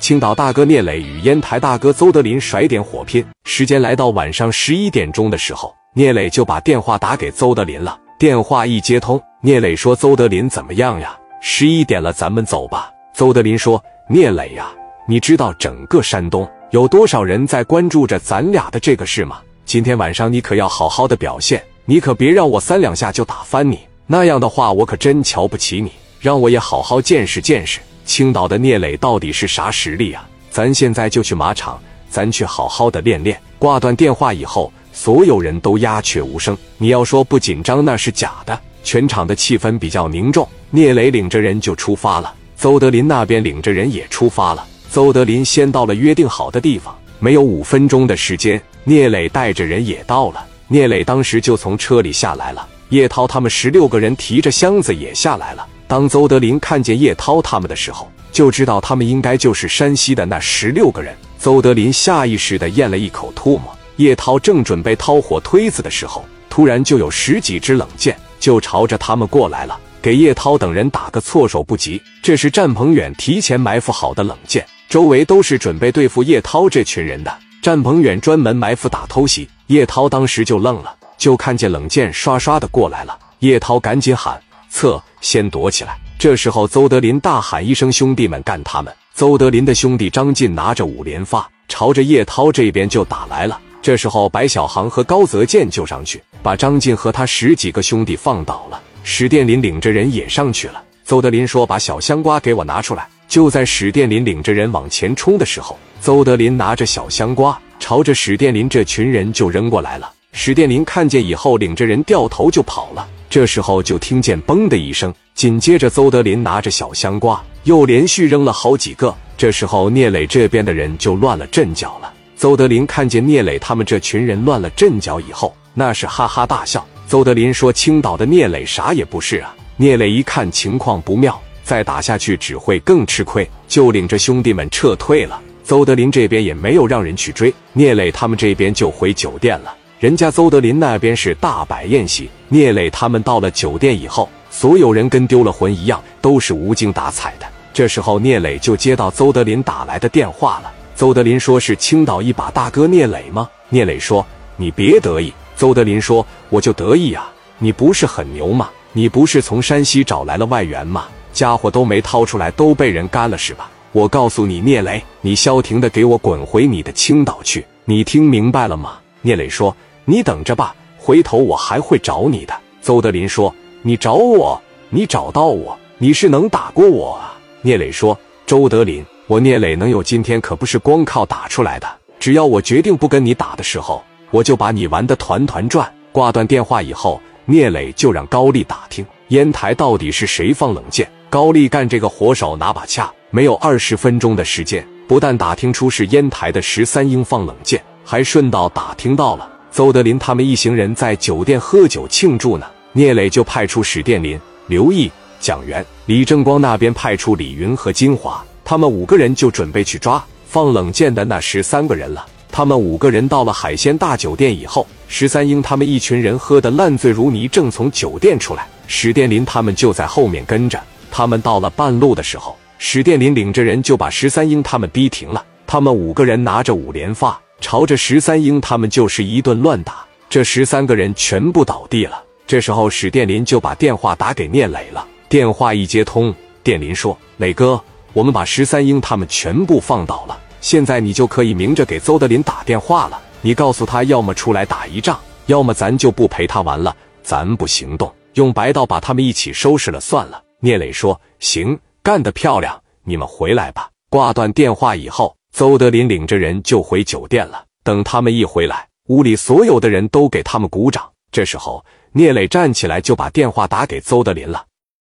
[0.00, 3.24] 青岛大哥聂磊与烟台大哥邹德林甩点火拼。
[3.44, 8.00] 时间来到晚上十一点钟的时候，聂磊就把电话打给邹德林了。
[8.18, 11.14] 电话一接通，聂磊说：“邹德林怎么样呀？
[11.42, 14.70] 十一点了，咱们走吧。”邹德林说：“聂磊呀，
[15.06, 19.38] 你知道整个山东有多少人在关注着咱俩的这个事吗？
[19.66, 25.92] 今天晚上你可要好好的表现，你可别让我三两下就打翻你，那样的话我可真瞧不起你。
[26.20, 27.80] 让我也好好见识见识。”
[28.10, 30.28] 青岛的聂磊到底是啥实力啊？
[30.50, 33.40] 咱现在就去马场，咱去好好的练练。
[33.56, 36.58] 挂断电话以后，所有人都鸦雀无声。
[36.76, 38.60] 你要说不紧张，那是假的。
[38.82, 40.46] 全场的气氛比较凝重。
[40.70, 44.66] 聂磊领着人就出发了，邹德林那边领着人也出发了。
[44.90, 50.44] 邹德林先到了约定好的地方，没有五分钟的时间，聂磊带着人也到了。
[50.66, 55.66] 聂磊当时就从车里下来了，叶涛他们十六个人提着箱子也下来了。
[55.88, 61.16] 当邹德林看见叶涛他们的时候，就知道他们应该就是山西的那十六个人。
[61.38, 63.76] 邹德林下意识地咽了一口唾沫。
[63.96, 72.00] 叶涛正准备掏火推子的时候，突然就有十几支冷箭就朝着他们过来了，给叶涛等人打个措手不及。
[72.22, 77.32] 这是战鹏远提前埋伏好的冷箭，周围都是准备对付叶涛这群人的。
[77.62, 83.16] 战鹏远专门埋伏打偷袭，叶涛当时就愣了，就看见冷箭刷刷的过来了。
[83.40, 84.40] 叶涛赶紧喊。
[84.70, 85.98] 侧，先躲起来。
[86.18, 93.60] 这时候，邹德林大喊一声：“兄弟们，干他们！”邹德林的兄弟张进拿着五连发，朝着叶涛这边就打来了。
[93.82, 98.80] 这时候，白小航和高泽健就上去，把张进和他十几个兄弟放倒了。
[99.02, 100.82] 史殿林领着人也上去了。
[101.04, 110.12] 邹德林说：“把小香瓜给我拿出来。”就在史殿林领着人往前冲的时候，邹德林拿着小香瓜，朝着史殿林这群人就扔过来了。
[110.32, 113.06] 史殿林看见以后，领着人掉头就跑了。
[113.28, 119.14] 这时候就听见“嘣”的一声，紧接着邹德林拿着小香瓜又连续扔了好几个。
[119.36, 122.12] 这时候聂磊这边的人就乱了阵脚了。
[122.36, 126.84] 邹德林看见聂磊他们这群人乱了阵脚以后，那是哈哈大笑。
[127.06, 135.40] 邹德林说：“青岛的聂磊啥也不是啊！”聂磊一看情况不妙，再打下去只会更吃亏，就领着兄弟们撤退了。
[135.64, 139.74] 邹德林这边也没有让人去追，聂磊他们这边就回酒店了。
[140.00, 147.44] 人家邹德林那边是大摆宴席，聂磊他们到了酒店以后，所有人跟丢了魂一样，都是无精打采的。
[147.74, 150.72] 这时候，聂磊就接到邹德林打来的电话了。
[150.96, 154.24] 邹德林说：“是青岛一把大哥聂磊吗？”聂磊说
[154.56, 157.30] ：“你别得意。”邹德林说：“我就得意啊！
[157.58, 158.70] 你不是很牛吗？
[158.94, 161.08] 你不是从山西找来了外援吗？
[161.30, 163.70] 家伙都没掏出来，都被人干了是吧？
[163.92, 167.66] 我告诉你，聂磊，你消停的给我滚回你的青岛去！
[167.84, 169.76] 你听明白了吗？”聂磊说。
[170.04, 172.54] 你等着吧，回头我还会找你的。
[172.80, 181.86] 邹德林说：“你找我，你找到我，你是能打过我啊？”聂磊说：“周德林，我聂磊能有今天，可不是光靠打出来的。
[182.18, 191.08] 只要我决定不跟你打的时候，我就把你玩的团团转。”挂断电话以后，聂磊就让高丽打听烟台到底是谁放冷箭。
[191.28, 199.48] 高丽干这个活手拿把掐，没有二十分钟的时间，不但打听出是烟台的十三英放冷箭，还顺道打听到了。
[199.72, 212.26] 邹德林他们一行人在酒店喝酒庆祝呢，聂磊就派出史殿林、刘毅、蒋元、李正光那边派出李云和金华，他们五个人就准备去抓放冷箭的那十三个人了。
[212.50, 220.82] 他们五个人到了海鲜大酒店以后，十三英他们一群人喝得烂醉如泥，正从酒店出来，史殿林他们就在后面跟着。
[221.12, 225.44] 他们到了半路的时候，史殿林领着人就把十三英他们逼停了。
[225.64, 227.40] 他们五个人拿着五连发。
[227.60, 232.22] 朝着十三英他们就是一顿乱打，这十三个人全部倒地了。
[232.46, 235.06] 这时候史殿林就把电话打给聂磊了。
[235.28, 236.34] 电话一接通，
[236.64, 237.80] 殿林说：“磊哥，
[238.12, 243.20] 我们把十三英他们全部放倒了，现在你就可以明着给邹德林打电话了。
[243.40, 245.16] 你告诉他，要么出来打一仗，
[245.46, 255.36] 要么咱就不陪他玩了，咱不行动，用白道把他们一起收拾了算了。”聂磊说：“行，干得漂亮，你们回来吧。”挂断电话以后。
[255.52, 257.64] 邹德林领着人就回酒店了。
[257.82, 261.10] 等他们一回来，屋里所有的人都给他们鼓掌。
[261.32, 264.66] 这时候，聂磊站起来就把电话打给邹德林了。